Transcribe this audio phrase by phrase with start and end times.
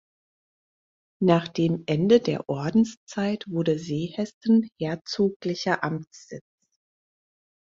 [1.21, 6.41] Nach dem Ende der Ordenszeit wurde Seehesten herzoglicher Amtssitz.